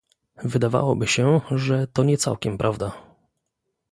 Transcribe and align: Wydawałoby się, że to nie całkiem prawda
Wydawałoby 0.43 1.07
się, 1.07 1.41
że 1.51 1.87
to 1.87 2.03
nie 2.03 2.17
całkiem 2.17 2.57
prawda 2.57 2.91